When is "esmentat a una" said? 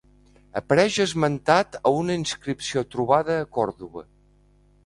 1.03-2.15